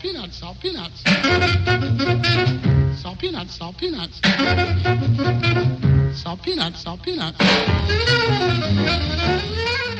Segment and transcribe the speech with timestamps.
[0.00, 1.02] peanuts, salt peanuts.
[3.02, 4.20] Salt peanuts, salt peanuts.
[6.14, 7.38] Salt peanuts, salt peanuts.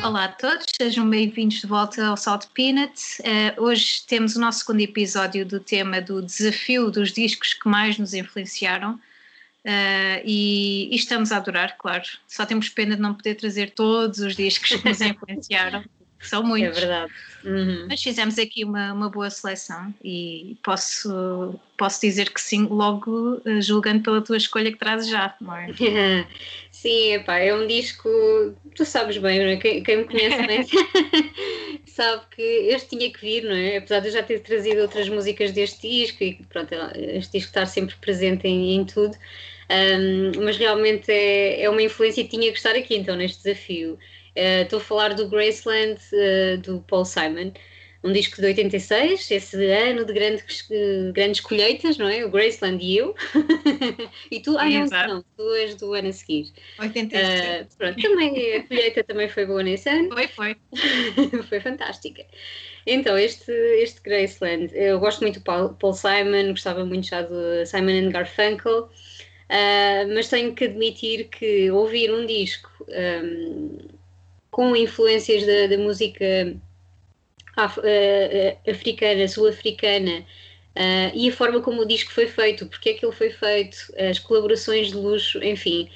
[0.03, 3.21] Olá a todos, sejam bem-vindos de volta ao Salt Peanuts.
[3.21, 7.99] Uh, hoje temos o nosso segundo episódio do tema do desafio dos discos que mais
[7.99, 8.95] nos influenciaram.
[9.67, 12.05] Uh, e, e, estamos a adorar, claro.
[12.27, 15.85] Só temos pena de não poder trazer todos os discos que nos influenciaram,
[16.21, 16.77] são muitos.
[16.77, 17.13] É verdade.
[17.45, 17.87] Uhum.
[17.89, 23.63] Mas fizemos aqui uma, uma boa seleção e posso, posso dizer que sim, logo uh,
[23.63, 25.69] julgando pela tua escolha que trazes já, não é?
[26.71, 28.09] sim, epá, é um disco,
[28.75, 29.57] tu sabes bem, é?
[29.57, 30.67] Quem, quem me conhece né?
[31.87, 33.79] sabe que este tinha que vir, não é?
[33.79, 37.67] Apesar de eu já ter trazido outras músicas deste disco e pronto, este disco estar
[37.67, 39.17] sempre presente em, em tudo.
[39.71, 43.99] Um, mas realmente é, é uma influência e tinha que estar aqui então neste desafio.
[44.37, 47.53] Uh, estou a falar do Graceland uh, do Paul Simon,
[48.03, 52.25] um disco de 86, esse ano de grandes, uh, grandes colheitas, não é?
[52.25, 53.15] O Graceland e eu.
[54.31, 56.53] e tu, ah, não, não, tu és do ano a seguir.
[56.79, 57.75] 86.
[57.77, 60.09] pronto, também, a colheita também foi boa nesse ano.
[60.13, 60.57] Foi, foi.
[61.49, 62.25] foi fantástica.
[62.87, 67.67] Então, este, este Graceland, eu gosto muito do Paul, Paul Simon, gostava muito já do
[67.67, 68.89] Simon and Garfunkel.
[69.51, 73.79] Uh, mas tenho que admitir que ouvir um disco um,
[74.61, 76.55] com influências da, da música
[77.57, 80.19] af, uh, africana, sul-africana,
[80.77, 83.79] uh, e a forma como o disco foi feito, porque é que ele foi feito,
[83.97, 85.89] as colaborações de luxo, enfim,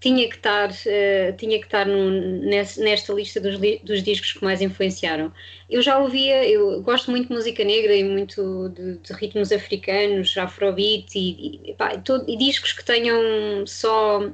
[0.00, 5.32] tinha que estar, uh, tinha que estar nesta lista dos, dos, discos que mais influenciaram.
[5.70, 10.36] Eu já ouvia, eu gosto muito de música negra e muito de, de ritmos africanos,
[10.36, 14.28] afrobeat e, e, pá, todo, e, discos que tenham só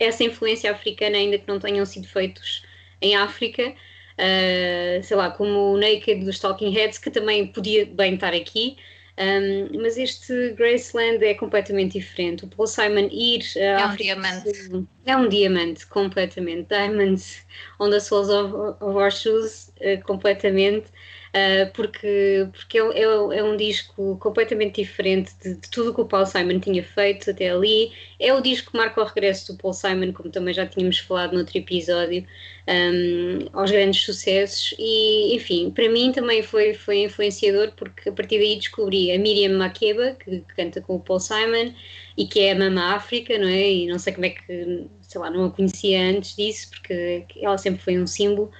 [0.00, 2.71] essa influência africana, ainda que não tenham sido feitos
[3.02, 3.74] em África.
[4.12, 8.76] Uh, sei lá, como o Naked dos Talking Heads, que também podia bem estar aqui,
[9.18, 12.44] um, mas este Graceland é completamente diferente.
[12.44, 14.86] O Paul Simon ir é um diamante.
[15.04, 16.68] É um diamante, completamente.
[16.68, 17.44] Diamonds
[17.78, 20.86] on the soles of, of our shoes, uh, completamente.
[21.34, 26.04] Uh, porque, porque é, é, é, um disco completamente diferente de, de tudo que o
[26.04, 27.90] Paul Simon tinha feito até ali.
[28.20, 31.32] É o disco que marca o regresso do Paul Simon, como também já tínhamos falado
[31.32, 32.26] no outro episódio,
[32.68, 34.74] um, aos grandes sucessos.
[34.78, 39.56] E, enfim, para mim também foi, foi influenciador, porque a partir daí descobri a Miriam
[39.56, 41.72] Makeba, que, que canta com o Paul Simon
[42.14, 43.72] e que é a Mama África, não é?
[43.72, 47.56] E não sei como é que, sei lá, não a conhecia antes disso, porque ela
[47.56, 48.50] sempre foi um símbolo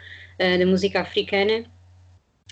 [0.40, 1.66] uh, da música africana.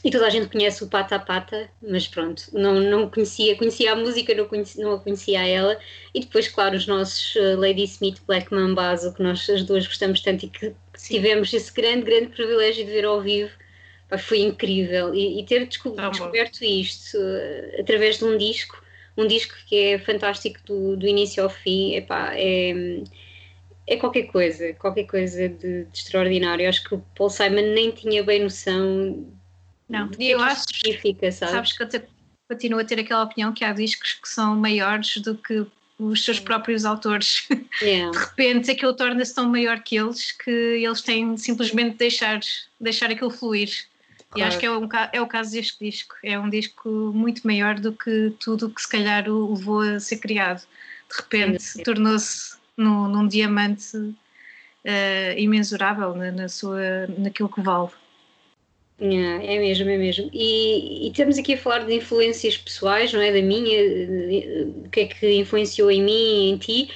[0.02, 3.96] E toda a gente conhece o Pata Pata, mas pronto, não, não conhecia, conhecia a
[3.96, 5.78] música, não, conhecia, não a conhecia a ela.
[6.14, 10.20] E depois, claro, os nossos uh, Lady Smith, Black Mambazo, que nós as duas gostamos
[10.22, 11.16] tanto e que Sim.
[11.16, 13.50] tivemos esse grande, grande privilégio de ver ao vivo,
[14.08, 15.14] pá, foi incrível.
[15.14, 18.82] E, e ter desco ah, descoberto isto uh, através de um disco,
[19.18, 23.02] um disco que é fantástico do, do início ao fim, epá, é
[23.90, 26.68] é qualquer coisa, qualquer coisa de, de, extraordinário.
[26.68, 29.26] Acho que o Paul Simon nem tinha bem noção
[29.90, 30.64] não, e eu acho.
[30.72, 31.54] Significa, sabes?
[31.54, 32.02] sabes que eu te,
[32.48, 35.66] continuo a ter aquela opinião que há discos que são maiores do que
[35.98, 37.46] os seus próprios autores.
[37.82, 38.10] Yeah.
[38.10, 42.40] De repente aquilo torna-se tão maior que eles que eles têm simplesmente de deixar,
[42.78, 43.70] deixar aquilo fluir.
[44.28, 44.36] Claro.
[44.36, 46.14] E acho que é, um, é o caso deste disco.
[46.22, 50.18] É um disco muito maior do que tudo que se calhar o levou a ser
[50.18, 50.60] criado.
[51.08, 57.90] De repente tornou-se num, num, diamante uh, imensurável na, na sua, naquilo que vale.
[59.00, 60.28] É mesmo, é mesmo.
[60.32, 63.32] E, e estamos aqui a falar de influências pessoais, não é?
[63.32, 63.78] Da minha,
[64.84, 66.90] o que é que influenciou em mim em ti,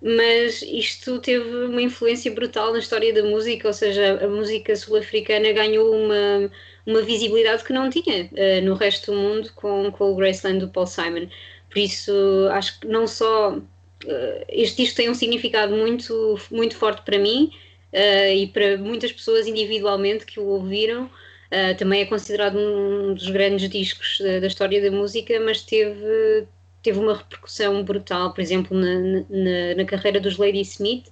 [0.00, 5.52] mas isto teve uma influência brutal na história da música, ou seja, a música sul-africana
[5.52, 6.50] ganhou uma,
[6.86, 10.68] uma visibilidade que não tinha uh, no resto do mundo com, com o Graceland do
[10.68, 11.26] Paul Simon.
[11.68, 12.12] Por isso,
[12.52, 17.50] acho que não só uh, este disco tem um significado muito, muito forte para mim
[17.92, 21.10] uh, e para muitas pessoas individualmente que o ouviram.
[21.50, 26.46] Uh, também é considerado um dos grandes discos da, da, história da música, mas teve,
[26.82, 31.06] teve uma repercussão brutal, por exemplo, na, na, na, carreira dos Lady Smith,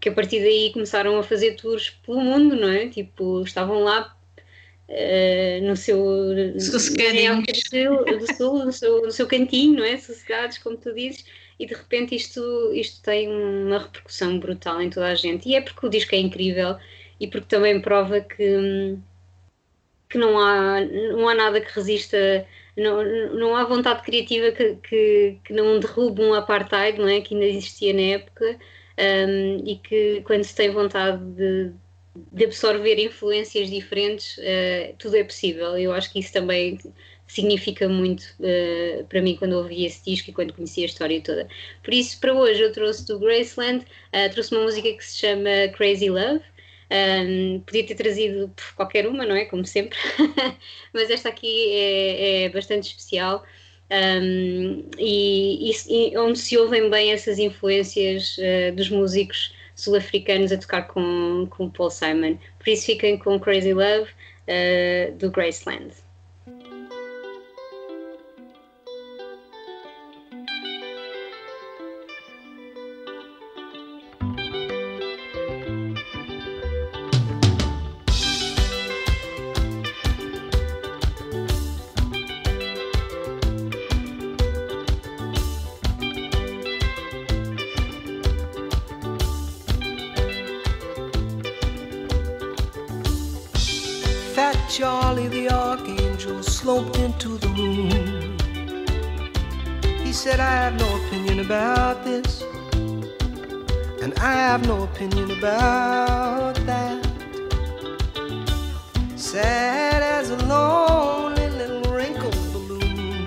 [0.00, 2.88] que a partir daí começaram a fazer tours pelo mundo, não é?
[2.88, 4.16] Tipo, estavam lá
[4.88, 5.98] uh, no seu.
[6.60, 7.62] Sossegadinhos.
[7.72, 9.96] Do, do sul, no seu, no seu cantinho, não é?
[9.96, 11.24] Sossegados, como tu dizes.
[11.58, 15.48] E de repente isto, isto tem uma repercussão brutal em toda a gente.
[15.48, 16.76] E é porque o disco é incrível
[17.20, 19.00] e porque também prova que hum,
[20.12, 23.02] que não há, não há nada que resista, não,
[23.34, 27.22] não há vontade criativa que, que, que não derrube um apartheid, não é?
[27.22, 28.58] Que ainda existia na época
[28.98, 31.72] um, e que quando se tem vontade de,
[32.30, 35.78] de absorver influências diferentes, uh, tudo é possível.
[35.78, 36.78] Eu acho que isso também
[37.26, 41.48] significa muito uh, para mim quando ouvi esse disco e quando conheci a história toda.
[41.82, 45.48] Por isso, para hoje, eu trouxe do Graceland, uh, trouxe uma música que se chama
[45.74, 46.42] Crazy Love.
[46.92, 49.46] Um, podia ter trazido qualquer uma, não é?
[49.46, 49.98] Como sempre,
[50.92, 53.42] mas esta aqui é, é bastante especial.
[53.90, 60.82] Um, e, e, onde se ouvem bem essas influências uh, dos músicos sul-africanos a tocar
[60.88, 62.36] com, com Paul Simon.
[62.58, 64.10] Por isso fiquem com Crazy Love
[64.48, 65.92] uh, do Graceland.
[100.12, 102.42] He said, I have no opinion about this,
[104.02, 107.02] and I have no opinion about that.
[109.16, 113.26] Sad as a lonely little wrinkled balloon.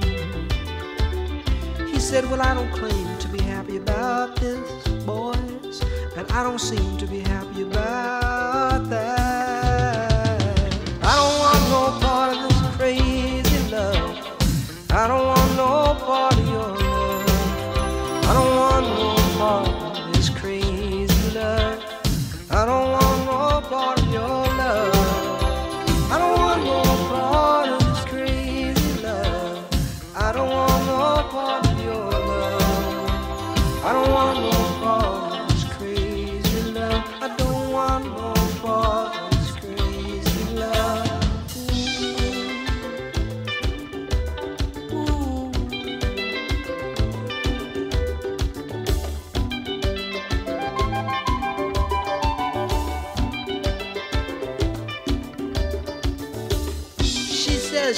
[1.87, 4.69] He said, Well, I don't claim to be happy about this,
[5.05, 5.81] boys,
[6.15, 9.14] and I don't seem to be happy about that.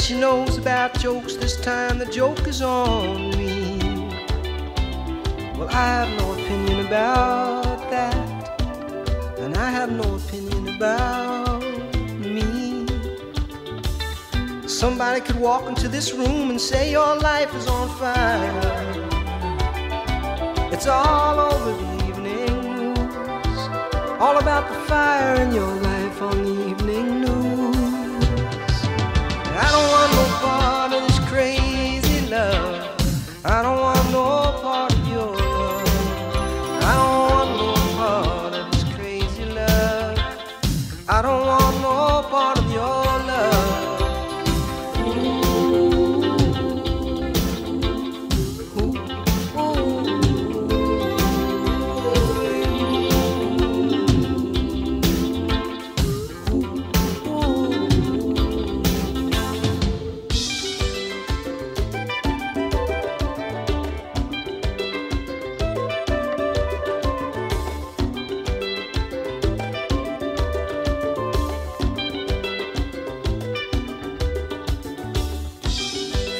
[0.07, 1.35] She knows about jokes.
[1.35, 3.77] This time the joke is on me.
[5.57, 8.61] Well, I have no opinion about that.
[9.39, 11.61] And I have no opinion about
[12.19, 12.87] me.
[14.65, 18.61] Somebody could walk into this room and say your life is on fire.
[20.71, 23.59] It's all over the evening news.
[24.21, 25.86] All about the fire in your life
[29.77, 33.45] don't want no part of this crazy love.
[33.45, 33.79] I don't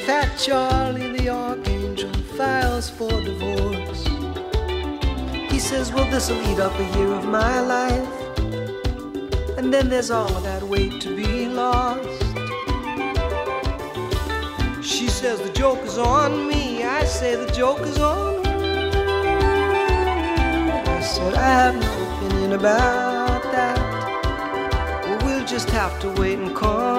[0.08, 4.06] Charlie the Archangel files for divorce.
[5.52, 8.38] He says, Well, this'll eat up a year of my life.
[9.58, 12.08] And then there's all of that weight to be lost.
[14.82, 16.84] She says, The joke is on me.
[16.84, 18.50] I say, The joke is on me.
[20.88, 23.78] I said, I have no opinion about that.
[25.04, 26.97] Well, We'll just have to wait and confer.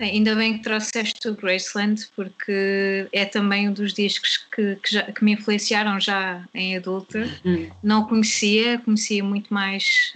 [0.00, 5.02] Ainda bem que trouxeste o Graceland, porque é também um dos discos que, que, já,
[5.02, 7.28] que me influenciaram já em adulta.
[7.44, 7.68] Uhum.
[7.82, 10.12] Não conhecia, conhecia muito mais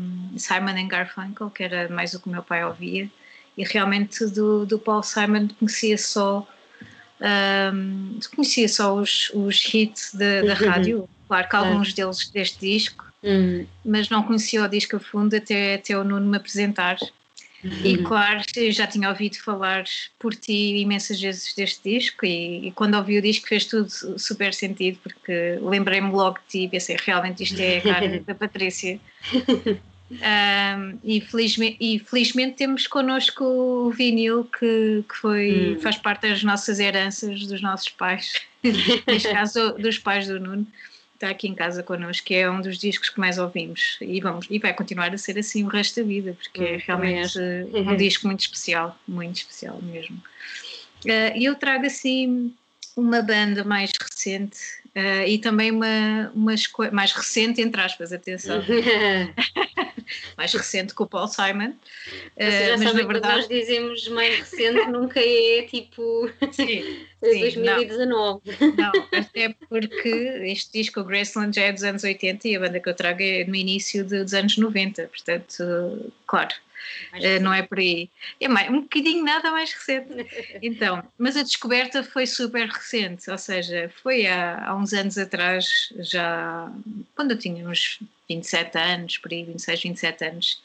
[0.00, 3.10] um, Simon Garfunkel, que era mais o que o meu pai ouvia,
[3.56, 6.48] e realmente do, do Paul Simon conhecia só,
[7.74, 10.70] um, conhecia só os, os hits da, da uhum.
[10.70, 13.66] rádio, claro que alguns deles deste disco, uhum.
[13.84, 16.96] mas não conhecia o disco a fundo até, até o Nuno me apresentar.
[17.64, 18.04] E uhum.
[18.04, 19.84] claro, eu já tinha ouvido falar
[20.18, 24.54] por ti imensas vezes deste disco e, e quando ouvi o disco fez tudo super
[24.54, 29.00] sentido porque lembrei-me logo de ti e pensei realmente isto é a cara da Patrícia.
[30.10, 35.80] Um, e, felizmente, e felizmente temos connosco o vinil que, que foi, hum.
[35.80, 38.40] faz parte das nossas heranças dos nossos pais,
[39.06, 40.66] neste caso dos pais do Nuno
[41.18, 44.46] está aqui em casa connosco, que é um dos discos que mais ouvimos e, vamos,
[44.48, 47.38] e vai continuar a ser assim o resto da vida, porque é realmente
[47.74, 50.16] um disco muito especial, muito especial mesmo.
[51.04, 52.52] Uh, e eu trago assim
[52.96, 54.58] uma banda mais recente
[54.96, 56.54] uh, e também uma, uma
[56.92, 58.62] mais recente, entre aspas, atenção.
[60.36, 61.72] mais recente que o Paul Simon.
[62.38, 63.36] Já uh, mas na verdade...
[63.36, 68.40] nós dizemos mais recente nunca é tipo sim, sim, 2019.
[68.60, 70.08] Não, não, até porque
[70.44, 73.22] este disco, o Graceland, já é dos anos 80 e a banda que eu trago
[73.22, 76.54] é no início dos anos 90, portanto, claro,
[77.14, 78.10] Uh, não é por aí.
[78.40, 80.08] É mais, um bocadinho nada mais recente.
[80.62, 85.92] Então, mas a descoberta foi super recente, ou seja, foi há, há uns anos atrás,
[85.98, 86.70] já
[87.14, 90.62] quando eu tinha uns 27 anos, por aí, 26, 27 anos.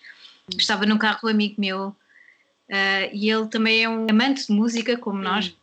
[0.52, 0.58] Hum.
[0.58, 4.98] Estava num carro do amigo meu uh, e ele também é um amante de música,
[4.98, 5.56] como nós.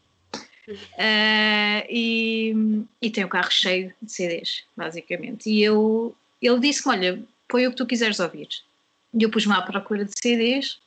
[0.69, 5.51] Uh, e, e tem o carro cheio de CDs, basicamente.
[5.51, 8.49] E eu, ele disse-me: Olha, põe o que tu quiseres ouvir.
[9.13, 10.79] E eu pus-me à procura de CDs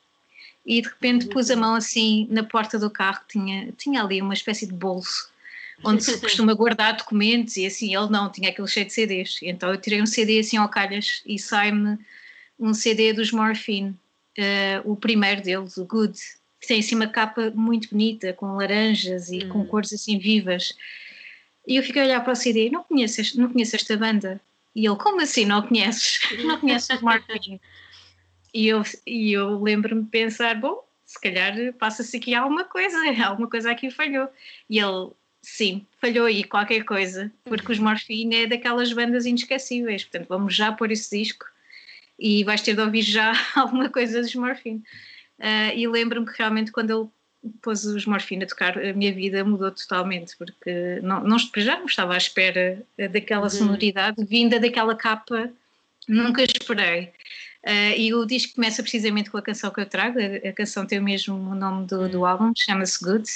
[0.66, 4.34] e de repente pus a mão assim na porta do carro, tinha, tinha ali uma
[4.34, 5.32] espécie de bolso
[5.84, 9.40] onde se costuma guardar documentos e assim, ele não, tinha aquele cheio de CDs.
[9.42, 11.98] Então eu tirei um CD assim ao calhas e sai-me
[12.60, 16.18] um CD dos Morphine, uh, o primeiro deles, o Good,
[16.62, 19.50] que tem assim uma capa muito bonita, com laranjas e hum.
[19.50, 20.74] com cores assim vivas.
[21.68, 24.40] E eu fiquei a olhar para o CD, não conheço, não conheço esta banda.
[24.76, 26.20] E ele, como assim não conheces?
[26.44, 27.62] Não conheces os Morphine?
[28.54, 33.50] E eu, e eu lembro-me de pensar, bom, se calhar passa-se aqui alguma coisa, alguma
[33.50, 34.30] coisa aqui falhou.
[34.70, 35.10] E ele,
[35.42, 40.72] sim, falhou aí qualquer coisa, porque os Morphine é daquelas bandas inesquecíveis, portanto vamos já
[40.72, 41.46] pôr esse disco
[42.20, 44.84] e vais ter de ouvir já alguma coisa dos Morphine.
[45.40, 47.10] Uh, e lembro-me que realmente quando ele
[47.62, 51.86] pôs os Morphine a tocar, a minha vida mudou totalmente, porque não, não, já não
[51.86, 52.82] estava à espera
[53.12, 53.50] daquela uhum.
[53.50, 55.52] sonoridade vinda daquela capa,
[56.08, 57.12] nunca esperei.
[57.64, 60.86] Uh, e o disco começa precisamente com a canção que eu trago, a, a canção
[60.86, 62.26] tem o mesmo nome do, do hum.
[62.26, 63.30] álbum, chama-se Good.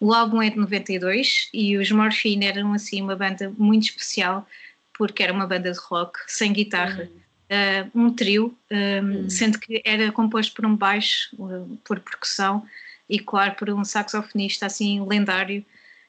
[0.00, 4.46] O álbum é de 92 e os Morphine eram assim uma banda muito especial
[4.94, 9.30] porque era uma banda de rock sem guitarra, uh, um trio, um, hum.
[9.30, 12.66] sendo que era composto por um baixo, uh, por percussão
[13.08, 15.64] e claro por um saxofonista assim lendário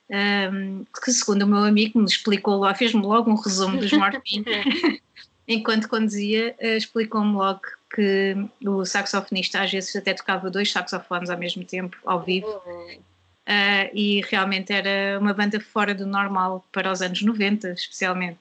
[0.09, 4.43] um, que segundo o meu amigo me explicou lá, fez-me logo um resumo dos Morphine
[5.49, 7.61] enquanto conduzia, uh, explicou-me logo
[7.93, 12.47] que o saxofonista às vezes até tocava dois saxofones ao mesmo tempo, ao vivo.
[12.47, 18.37] Uh, e realmente era uma banda fora do normal para os anos 90, especialmente.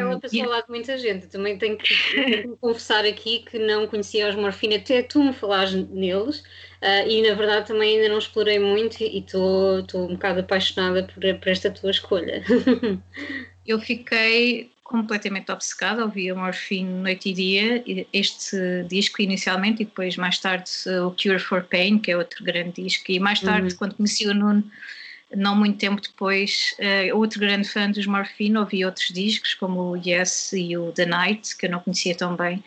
[0.00, 1.26] é uma pessoa lá de muita gente.
[1.26, 5.34] Também tenho que, tenho que confessar aqui que não conhecia os Morfina, até tu me
[5.34, 10.40] falaste neles, uh, e na verdade também ainda não explorei muito e estou um bocado
[10.40, 12.42] apaixonada por, por esta tua escolha.
[13.66, 20.38] Eu fiquei completamente obcecada, ouvia Morphine noite e dia, este disco inicialmente e depois mais
[20.38, 20.70] tarde
[21.06, 23.78] o Cure for Pain, que é outro grande disco, e mais tarde uhum.
[23.78, 24.62] quando conheci o Nuno,
[25.34, 29.96] não muito tempo depois, uh, outro grande fã dos Morphine, ouvi outros discos como o
[29.96, 32.62] Yes e o The Night, que eu não conhecia tão bem,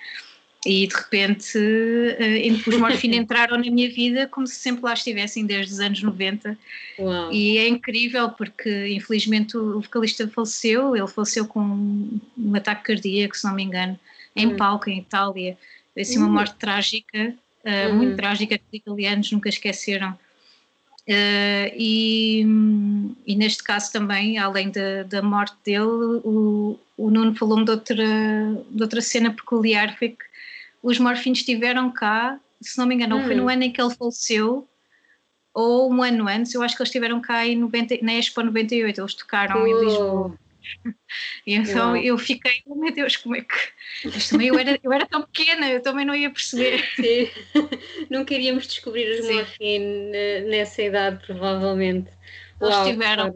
[0.65, 5.45] e de repente uh, os Morfina entraram na minha vida como se sempre lá estivessem
[5.45, 6.57] desde os anos 90.
[6.98, 7.31] Uau.
[7.31, 13.45] E é incrível porque infelizmente o vocalista faleceu, ele faleceu com um ataque cardíaco, se
[13.45, 14.00] não me engano,
[14.36, 14.57] em uhum.
[14.57, 15.55] palco em Itália.
[15.93, 16.34] Foi assim uma uhum.
[16.34, 17.95] morte trágica, uh, uhum.
[17.98, 20.17] muito trágica, que os italianos nunca esqueceram.
[21.07, 22.43] Uh, e,
[23.27, 25.84] e, neste caso também, além da, da morte dele,
[26.24, 28.05] o, o Nuno falou-me de outra,
[28.72, 30.34] de outra cena peculiar, foi que
[30.85, 33.23] os Morfins estiveram cá, se não me engano, hum.
[33.23, 33.49] foi no hum.
[33.49, 34.69] ano em que ele faleceu,
[35.51, 39.01] ou um ano antes, eu acho que eles estiveram cá em 90, na Expo 98,
[39.01, 39.67] eles tocaram oh.
[39.67, 40.39] em Lisboa.
[41.45, 41.97] E então Uau.
[41.97, 43.55] eu fiquei, oh meu Deus, como é que.
[44.03, 46.83] Mas também eu era, eu era tão pequena, eu também não ia perceber.
[46.97, 47.29] Sim.
[48.09, 50.11] não queríamos descobrir os Morphine
[50.49, 52.09] nessa idade, provavelmente.
[52.59, 53.31] Eles Uau, tiveram.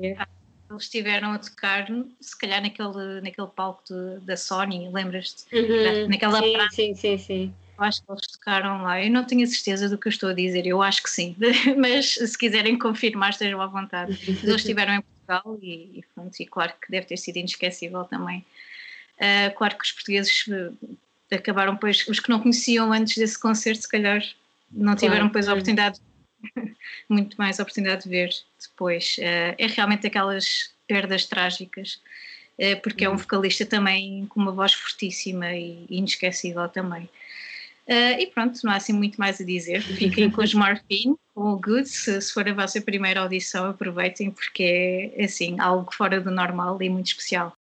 [0.70, 1.88] Eles estiveram a tocar,
[2.22, 5.46] se calhar naquele, naquele palco de, da Sony, lembras-te?
[5.56, 7.54] Uhum, naquela sim, sim, sim, sim.
[7.78, 9.02] Eu acho que eles tocaram lá.
[9.02, 11.36] Eu não tenho a certeza do que eu estou a dizer, eu acho que sim,
[11.78, 14.16] mas se quiserem confirmar, estejam à vontade.
[14.28, 18.46] Eles estiveram em Portugal e, e, pronto, e claro que deve ter sido inesquecível também.
[19.18, 23.82] Uh, claro que os portugueses eh, acabaram, pois, os que não conheciam antes desse concerto,
[23.82, 24.24] se calhar
[24.72, 25.28] não tiveram claro.
[25.28, 26.00] depois a oportunidade,
[27.08, 28.30] muito mais oportunidade de ver
[28.60, 29.18] depois.
[29.18, 32.02] Uh, é realmente aquelas perdas trágicas,
[32.58, 37.10] uh, porque é um vocalista também com uma voz fortíssima e inesquecível também.
[37.90, 39.82] Uh, e pronto, não há assim muito mais a dizer.
[39.82, 41.90] Fiquem com os Morphine, com o Good.
[41.90, 46.80] Se, se, for a vossa primeira audição, aproveitem, porque é assim, algo fora do normal
[46.82, 47.58] e muito especial.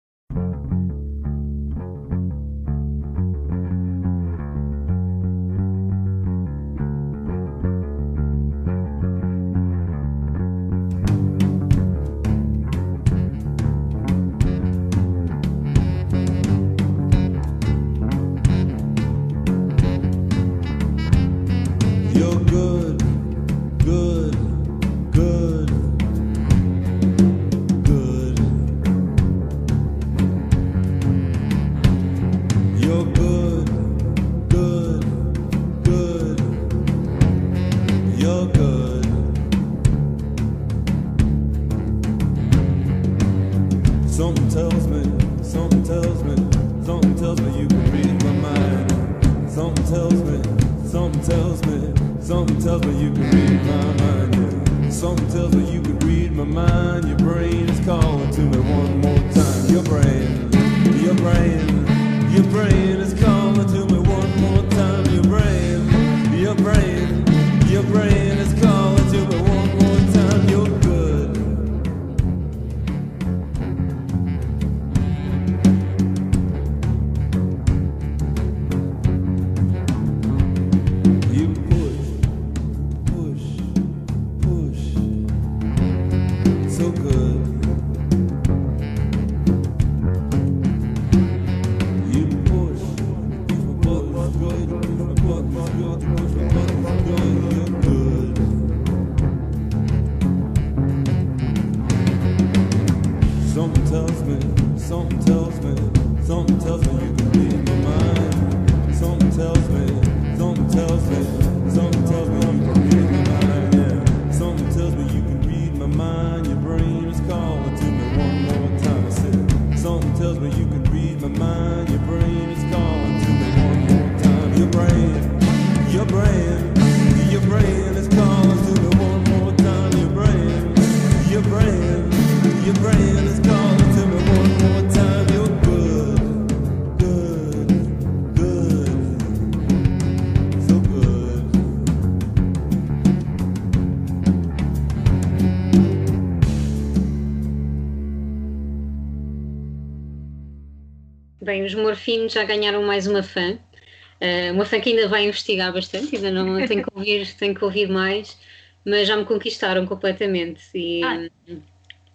[151.44, 155.74] Bem, os morfinos já ganharam mais uma fã, uh, uma fã que ainda vai investigar
[155.74, 158.38] bastante, ainda não tenho que ouvir, tenho que ouvir mais,
[158.86, 160.64] mas já me conquistaram completamente.
[160.74, 161.30] E, ah,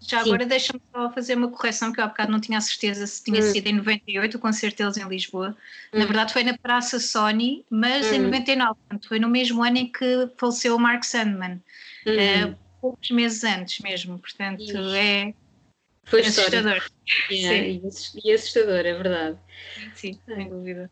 [0.00, 0.30] já sim.
[0.30, 3.22] agora deixa-me só fazer uma correção que eu há bocado não tinha a certeza se
[3.22, 3.52] tinha hum.
[3.52, 5.54] sido em 98 o concerto deles em Lisboa.
[5.92, 5.98] Hum.
[5.98, 8.14] Na verdade foi na Praça Sony, mas hum.
[8.14, 11.60] em 99, portanto foi no mesmo ano em que faleceu o Mark Sandman.
[12.06, 14.62] Uh, poucos meses antes mesmo, portanto
[14.94, 15.34] é
[16.08, 16.82] foi assustador.
[17.30, 17.80] Yeah,
[18.24, 19.38] e assustador, é verdade.
[19.94, 20.90] Sim, sem dúvida.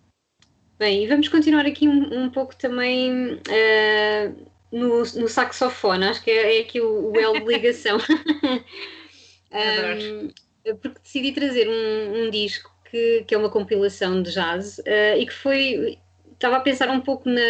[0.79, 6.31] Bem, e vamos continuar aqui um, um pouco também uh, no, no saxofone, acho que
[6.31, 7.99] é, é aqui o, o elo de ligação.
[9.53, 10.29] um,
[10.83, 15.27] porque decidi trazer um, um disco que, que, é uma compilação de jazz uh, e
[15.27, 15.99] que foi.
[16.33, 17.41] Estava a pensar um pouco na,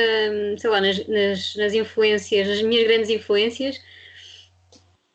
[0.57, 3.81] sei lá, nas, nas, nas influências, nas minhas grandes influências,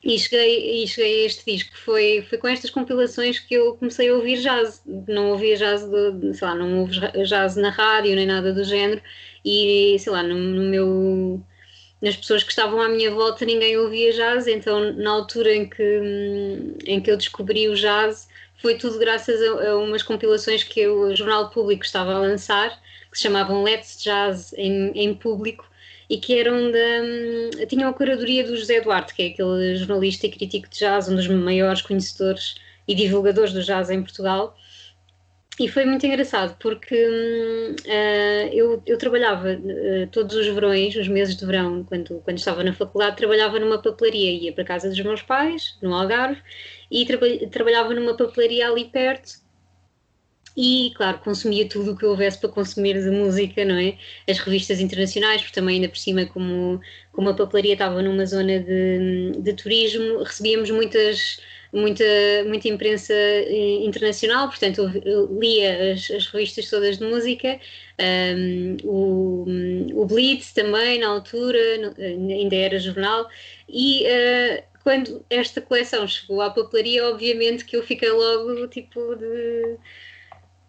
[0.03, 1.77] e cheguei, e cheguei a este disco.
[1.77, 4.81] Foi, foi com estas compilações que eu comecei a ouvir jazz.
[5.07, 6.91] Não ouvia jazz, de, sei lá, não ouvo
[7.25, 9.01] jazz na rádio nem nada do género.
[9.45, 11.41] E, sei lá, no, no meu
[12.01, 16.01] nas pessoas que estavam à minha volta ninguém ouvia jazz, então na altura em que,
[16.87, 18.27] em que eu descobri o jazz
[18.61, 22.79] foi tudo graças a, a umas compilações que o Jornal Público estava a lançar,
[23.11, 25.65] que se chamavam Let's Jazz em, em Público,
[26.11, 27.65] e que eram da.
[27.67, 31.15] tinham a curadoria do José Duarte, que é aquele jornalista e crítico de jazz, um
[31.15, 34.53] dos maiores conhecedores e divulgadores do jazz em Portugal.
[35.57, 41.37] E foi muito engraçado porque uh, eu, eu, trabalhava uh, todos os verões, os meses
[41.37, 45.21] de verão, quando, quando estava na faculdade, trabalhava numa papelaria, ia para casa dos meus
[45.21, 46.41] pais, no Algarve,
[46.89, 49.40] e traba trabalhava numa papelaria ali perto.
[50.55, 53.97] E, claro, consumia tudo o que houvesse para consumir de música, não é?
[54.29, 58.59] As revistas internacionais, porque também, ainda por cima, como, como a papelaria estava numa zona
[58.59, 61.39] de, de turismo, recebíamos muitas
[61.73, 62.03] muita,
[62.45, 67.59] muita imprensa eh, internacional, portanto eu lia as, as revistas todas de música,
[68.35, 69.45] um, o,
[70.01, 71.59] o Blitz também na altura,
[71.97, 73.29] ainda era jornal,
[73.69, 79.77] e uh, quando esta coleção chegou à papelaria, obviamente que eu fiquei logo tipo de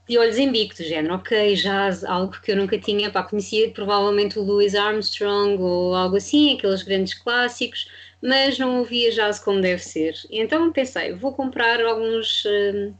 [0.08, 3.70] de olhos em bico, do género, ok, jazz, algo que eu nunca tinha, pá, conhecia
[3.70, 7.88] provavelmente o Louis Armstrong ou algo assim, aqueles grandes clássicos,
[8.20, 10.14] mas não ouvia jazz como deve ser.
[10.30, 12.94] Então pensei, vou comprar alguns, uh,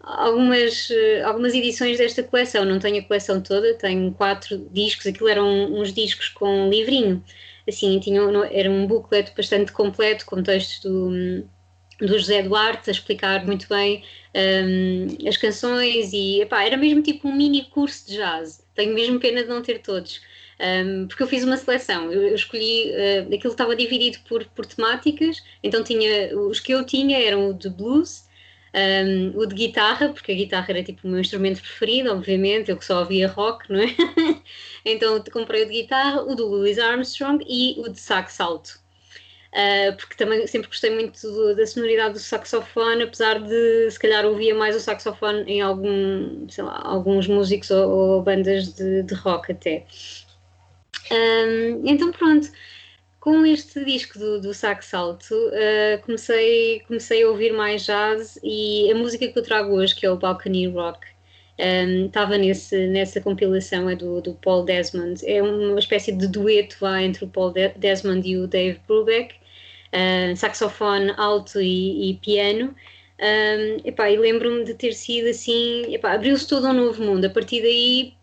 [0.00, 0.88] algumas,
[1.24, 2.64] algumas edições desta coleção.
[2.64, 7.22] Não tenho a coleção toda, tenho quatro discos, aquilo eram uns discos com um livrinho.
[7.68, 11.48] Assim, tinha, era um booklet bastante completo com textos do,
[11.98, 17.28] do José Duarte a explicar muito bem um, as canções e epá, era mesmo tipo
[17.28, 18.64] um mini curso de jazz.
[18.74, 20.20] Tenho mesmo pena de não ter todos
[20.60, 24.66] um, porque eu fiz uma seleção, eu, eu escolhi, uh, aquilo estava dividido por, por
[24.66, 28.26] temáticas, então tinha, os que eu tinha eram o de blues,
[28.74, 32.76] um, o de guitarra, porque a guitarra era tipo o meu instrumento preferido, obviamente, eu
[32.76, 33.86] que só ouvia rock, não é?
[34.84, 38.80] então comprei o de guitarra, o do Louis Armstrong e o de sax alto.
[39.48, 44.54] Uh, porque também sempre gostei muito da sonoridade do saxofone, apesar de se calhar ouvia
[44.54, 49.86] mais o saxofone em algum, lá, alguns músicos ou, ou bandas de, de rock até.
[51.10, 52.50] Um, então pronto,
[53.20, 58.90] com este disco do, do Sax Alto uh, comecei, comecei a ouvir mais jazz e
[58.92, 61.06] a música que eu trago hoje, que é o Balcony Rock,
[61.58, 65.20] estava um, nesse, nessa compilação, é do, do Paul Desmond.
[65.26, 69.34] É uma espécie de dueto lá, entre o Paul De Desmond e o Dave Brubeck,
[69.34, 72.74] uh, saxofone alto e, e piano.
[73.20, 77.24] Um, epá, e lembro-me de ter sido assim, abriu-se todo um novo mundo.
[77.24, 78.18] A partir daí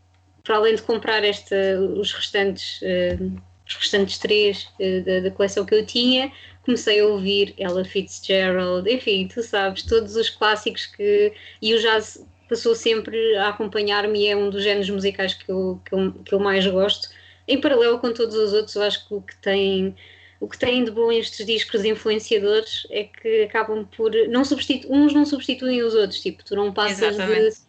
[0.46, 1.56] para além de comprar esta,
[1.98, 6.32] os restantes, uh, os restantes três uh, da, da, coleção que eu tinha,
[6.64, 11.34] comecei a ouvir Ella Fitzgerald, enfim, tu sabes, todos os clássicos que.
[11.62, 15.82] E o jazz passou sempre a acompanhar-me e é um dos géneros musicais que eu,
[15.86, 17.10] que eu, que eu mais gosto.
[17.48, 19.96] Em paralelo com todos os outros, eu acho que o que tem
[20.40, 25.14] o que tem de bom estes discos influenciadores é que acabam por não substitu uns
[25.14, 27.52] não substituem os outros, tipo, tu não passas Exatamente.
[27.52, 27.65] de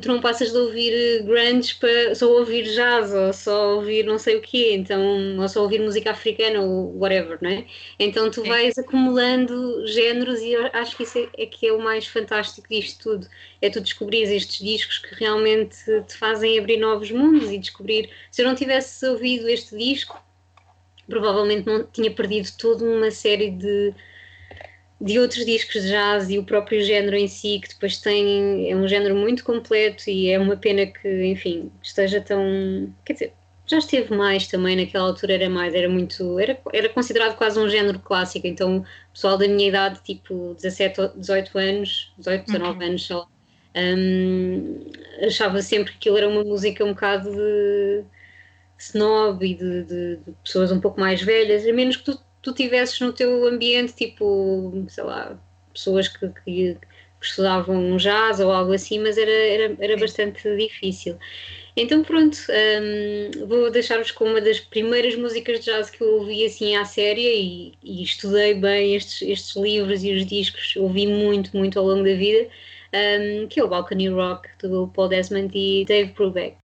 [0.00, 4.18] tu não passas de ouvir eh, grunge para só ouvir jazz ou só ouvir não
[4.18, 7.66] sei o quê, então, ou só ouvir música africana ou whatever, não é?
[7.98, 12.06] Então tu vais acumulando géneros e acho que isso é, é, que é o mais
[12.06, 13.26] fantástico disto tudo,
[13.60, 15.76] é tu descobrir estes discos que realmente
[16.06, 20.20] te fazem abrir novos mundos e descobrir, se eu não tivesse ouvido este disco,
[21.08, 23.94] provavelmente não tinha perdido toda uma série de
[25.02, 28.76] de outros discos de jazz e o próprio género em si, que depois tem, é
[28.76, 32.94] um género muito completo e é uma pena que, enfim, esteja tão.
[33.04, 33.32] Quer dizer,
[33.66, 36.38] já esteve mais também, naquela altura era mais, era muito.
[36.38, 41.12] Era, era considerado quase um género clássico, então o pessoal da minha idade, tipo 17,
[41.16, 42.86] 18 anos, 18, 19 uhum.
[42.86, 43.26] anos só,
[43.76, 44.90] um,
[45.26, 48.04] achava sempre que aquilo era uma música um bocado de
[48.78, 52.52] snob e de, de, de pessoas um pouco mais velhas, a menos que tu tu
[52.52, 55.38] tivesses no teu ambiente, tipo, sei lá,
[55.72, 61.16] pessoas que, que, que estudavam jazz ou algo assim, mas era, era, era bastante difícil.
[61.74, 66.44] Então pronto, um, vou deixar-vos com uma das primeiras músicas de jazz que eu ouvi
[66.44, 71.56] assim à séria e, e, estudei bem estes, estes livros e os discos, ouvi muito,
[71.56, 72.46] muito ao longo da vida,
[72.92, 76.56] um, que é o Balcony Rock do Paul Desmond e Dave Brubeck.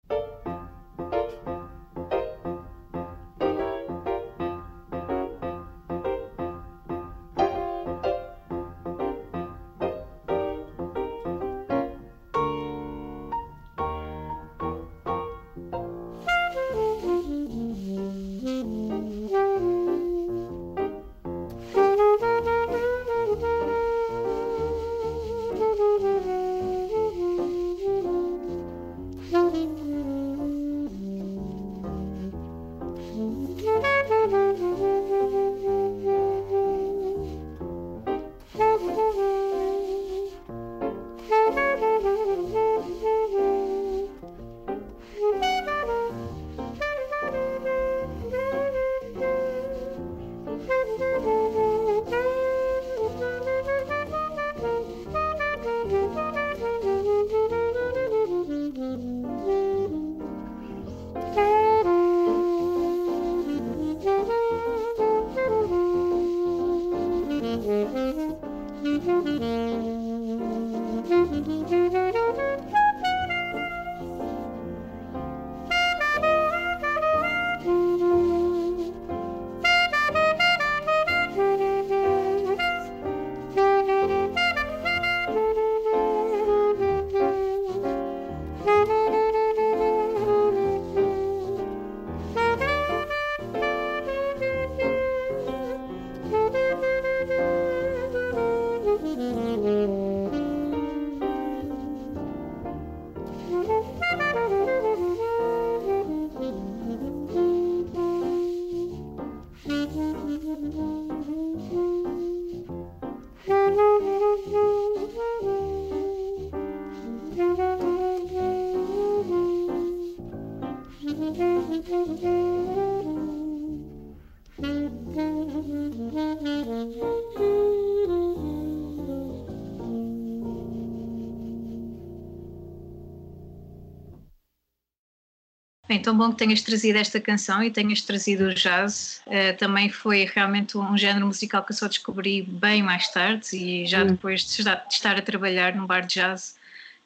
[135.99, 139.21] Bem, tão bom que tenhas trazido esta canção e tenhas trazido o jazz.
[139.27, 143.85] Uh, também foi realmente um género musical que eu só descobri bem mais tarde e
[143.85, 144.09] já hum.
[144.09, 146.57] depois de estar a trabalhar num bar de jazz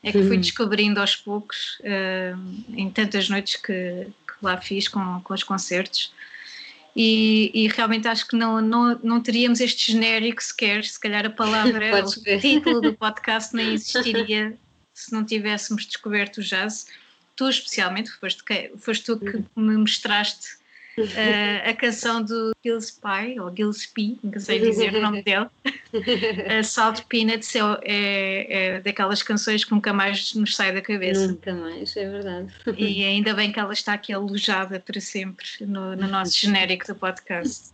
[0.05, 0.41] é que fui hum.
[0.41, 2.39] descobrindo aos poucos, uh,
[2.77, 3.73] em tantas noites que,
[4.27, 6.13] que, lá fiz com, com os concertos.
[6.95, 11.31] E, e, realmente acho que não, não, não teríamos este genérico sequer, se calhar a
[11.31, 14.55] palavra, o título do podcast nem existiria
[14.93, 16.87] se não tivéssemos descoberto o jazz
[17.43, 18.43] tu especialmente, foste,
[18.79, 20.57] foste tu que me mostraste
[20.99, 25.49] uh, a canção do Gillespie, ou Gillespie, nunca sei dizer o nome dele,
[26.63, 31.27] Salt Peanuts é, é, é, daquelas canções que nunca mais nos sai da cabeça.
[31.27, 32.53] Nunca mais, é verdade.
[32.79, 36.95] E ainda bem que ela está aqui alojada para sempre no, no nosso genérico do
[36.95, 37.73] podcast.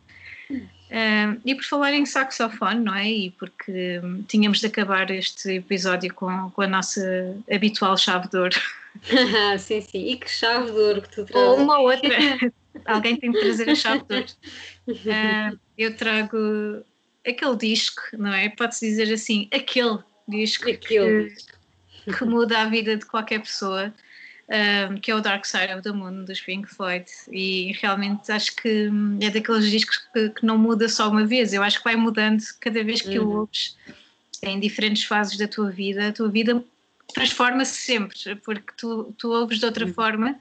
[0.50, 3.10] Uh, e por falar em saxofone, não é?
[3.10, 8.38] E porque um, tínhamos de acabar este episódio com, com a nossa habitual chave de
[8.38, 8.56] ouro.
[9.58, 10.06] sim, sim.
[10.08, 11.48] E que chave de ouro que tu trazes.
[11.48, 12.08] Ou uma outra.
[12.84, 14.26] Alguém tem que trazer a chave de ouro.
[14.88, 16.84] Uh, eu trago
[17.26, 18.48] aquele disco, não é?
[18.48, 21.34] Pode-se dizer assim, aquele disco aquele.
[22.04, 23.92] Que, que muda a vida de qualquer pessoa
[24.48, 28.56] um, que é o Dark Side of the Moon dos Pink Floyd e realmente acho
[28.56, 31.96] que é daqueles discos que, que, não muda só uma vez, eu acho que vai
[31.96, 33.26] mudando cada vez que uhum.
[33.26, 33.76] o ouves
[34.42, 36.64] em diferentes fases da tua vida, a tua vida
[37.12, 39.92] transforma-se sempre, porque tu, tu ouves de outra uhum.
[39.92, 40.38] forma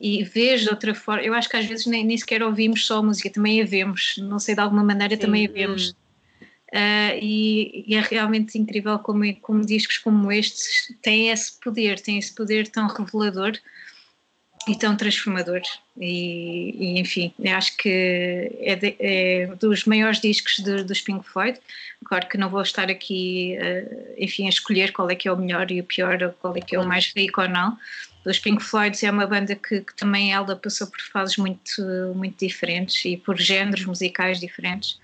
[0.00, 1.22] e vês de outra forma.
[1.22, 4.16] Eu acho que às vezes nem, nem sequer ouvimos só a música, também a vemos,
[4.18, 5.20] não sei, de alguma maneira Sim.
[5.20, 5.94] também a vemos.
[6.70, 12.18] Uh, e, e, é realmente incrível como, como discos como estes têm esse poder, têm
[12.18, 13.58] esse poder tão revelador
[14.66, 15.60] e tão transformador.
[15.96, 21.58] E, e enfim, acho que é, de, é, dos maiores discos de, dos Pink Floyd.
[22.04, 25.36] Claro que não vou estar aqui, uh, enfim, a escolher qual é que é o
[25.36, 27.76] melhor e o pior, ou qual é que é o mais rico ou não.
[28.24, 31.82] Os Pink Floyd é uma banda que, que também ela passou por fases muito,
[32.14, 34.98] muito diferentes e por géneros musicais diferentes.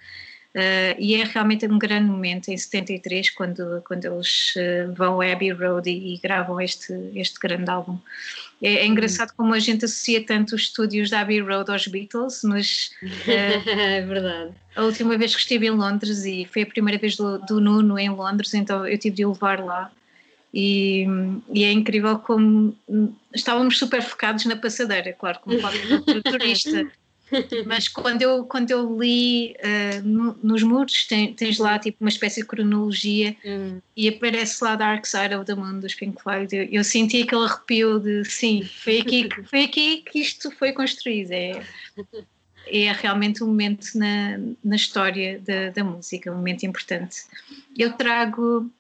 [0.54, 5.32] Uh, e é realmente um grande momento em 73 quando, quando eles uh, vão a
[5.32, 7.98] Abbey Road e, e, gravam este, este grande álbum.
[8.62, 12.42] É, é, engraçado como a gente associa tanto os estúdios da Abbey Road aos Beatles,
[12.44, 13.26] mas uh,
[13.68, 14.52] é verdade.
[14.76, 17.98] A última vez que estive em Londres e foi a primeira vez do, do Nuno
[17.98, 19.90] em Londres, então eu tive de o levar lá.
[20.56, 21.04] E,
[21.52, 26.86] e, é incrível como hum, estávamos super focados na passadeira, claro, como qualquer turista
[27.66, 32.08] mas quando eu, quando eu li uh, no, nos muros, tem, tens lá tipo uma
[32.08, 33.80] espécie de cronologia hum.
[33.96, 36.54] e aparece lá Dark Side of the Moon dos Pink Floyd.
[36.54, 41.32] Eu, eu senti aquele arrepio de sim, foi aqui, foi aqui que isto foi construído.
[41.32, 41.62] É,
[42.66, 47.24] é realmente um momento na, na história da, da música, um momento importante.
[47.76, 48.70] Eu trago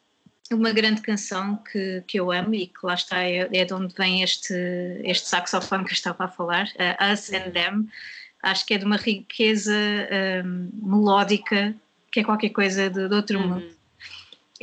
[0.52, 3.94] uma grande canção que, que eu amo e que lá está, é, é de onde
[3.94, 4.54] vem este,
[5.02, 7.88] este saxofone que eu estava a falar, uh, Us and Them
[8.44, 9.74] acho que é de uma riqueza
[10.44, 11.74] um, melódica
[12.10, 13.48] que é qualquer coisa de, de outro uhum.
[13.48, 13.74] mundo.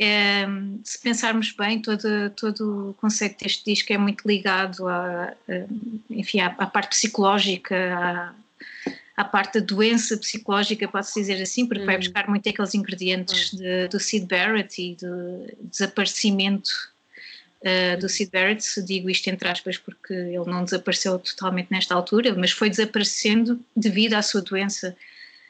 [0.00, 0.46] É,
[0.82, 5.34] se pensarmos bem, todo, todo o conceito deste disco é muito ligado à,
[6.08, 8.34] enfim, à, à parte psicológica, à,
[9.18, 11.86] à, parte da doença psicológica, pode-se dizer assim, porque uhum.
[11.86, 13.58] vai buscar muito aqueles ingredientes uhum.
[13.58, 16.91] de, do Sid Barrett e do desaparecimento
[17.62, 22.34] uh, do Sid Barrett, digo isto entre aspas porque ele não desapareceu totalmente nesta altura,
[22.36, 24.96] mas foi desaparecendo devido à sua doença.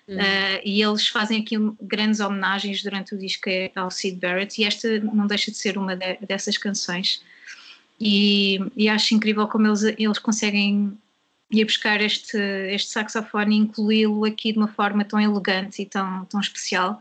[0.07, 0.17] Uhum.
[0.17, 4.99] Uh, e eles fazem aqui grandes homenagens durante o disco ao Sid Barrett, e esta
[5.01, 7.23] não deixa de ser uma de, dessas canções.
[8.01, 10.99] E, e, acho incrível como eles, eles conseguem
[11.53, 12.37] ir buscar este,
[12.71, 17.01] este saxofone e incluí-lo aqui de uma forma tão elegante e tão, tão especial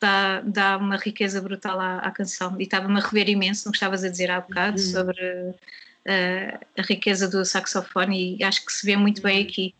[0.00, 2.56] dá, dá uma riqueza brutal à, à canção.
[2.58, 4.86] E estava-me a rever imenso no que estavas a dizer há bocado uhum.
[4.86, 9.48] sobre uh, a riqueza do saxofone e acho que se vê muito bem uhum.
[9.48, 9.74] aqui.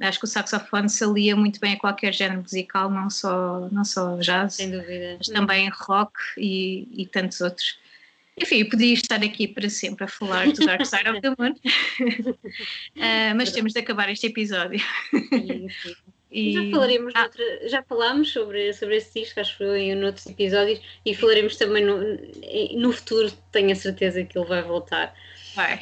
[0.00, 3.84] Acho que o saxofone se alia muito bem a qualquer género musical, não só, não
[3.84, 5.16] só jazz, Sem dúvida.
[5.18, 7.78] mas também rock e, e tantos outros.
[8.40, 13.34] Enfim, podia estar aqui para sempre a falar do Dark Side of the Moon, uh,
[13.36, 14.80] mas temos de acabar este episódio.
[16.30, 16.48] Sim, sim.
[16.48, 16.52] E...
[16.52, 17.22] Já falaremos, ah.
[17.24, 21.56] outra, já falámos sobre, sobre esse disco, acho que foi em outros episódios, e falaremos
[21.56, 21.98] também no,
[22.78, 25.14] no futuro, tenho a certeza que ele vai voltar.
[25.54, 25.80] Vai.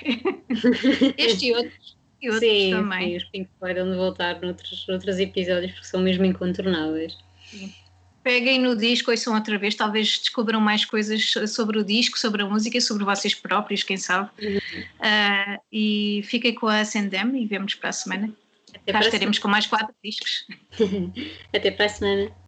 [1.19, 3.11] este e outros, e outros sim, também.
[3.11, 7.17] Sim, os Pink Floyd vão voltar noutros, noutros episódios porque são mesmo incontornáveis.
[8.23, 12.47] Peguem no disco, ouçam outra vez, talvez descubram mais coisas sobre o disco, sobre a
[12.47, 14.31] música, sobre vocês próprios, quem sabe.
[14.43, 14.59] Uhum.
[14.59, 18.31] Uh, e fiquem com a Sendem e vemos para a semana.
[18.75, 20.47] Até Cá estaremos com mais quatro discos.
[21.55, 22.48] Até para a semana.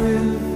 [0.00, 0.49] will